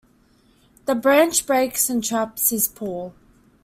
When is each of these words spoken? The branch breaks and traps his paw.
The 0.85 0.95
branch 0.95 1.45
breaks 1.45 1.87
and 1.87 2.03
traps 2.03 2.49
his 2.49 2.67
paw. 2.67 3.11